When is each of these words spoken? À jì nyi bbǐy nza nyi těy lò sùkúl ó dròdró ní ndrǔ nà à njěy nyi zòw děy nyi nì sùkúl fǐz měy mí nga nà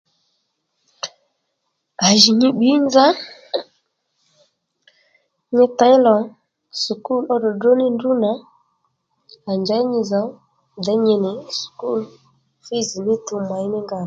À 2.05 2.07
jì 2.19 2.31
nyi 2.39 2.47
bbǐy 2.53 2.77
nza 2.85 3.05
nyi 5.55 5.65
těy 5.79 5.95
lò 6.05 6.15
sùkúl 6.81 7.23
ó 7.33 7.35
dròdró 7.41 7.71
ní 7.79 7.85
ndrǔ 7.95 8.11
nà 8.23 8.31
à 9.49 9.51
njěy 9.61 9.83
nyi 9.91 10.01
zòw 10.11 10.27
děy 10.85 10.99
nyi 11.05 11.15
nì 11.25 11.31
sùkúl 11.59 12.01
fǐz 12.65 12.87
měy 13.05 13.67
mí 13.71 13.79
nga 13.83 13.97
nà 13.97 13.99